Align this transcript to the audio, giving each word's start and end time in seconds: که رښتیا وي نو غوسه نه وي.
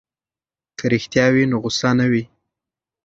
که 0.77 0.85
رښتیا 0.93 1.25
وي 1.33 1.43
نو 1.51 1.57
غوسه 1.63 1.89
نه 1.99 2.05
وي. 2.11 2.23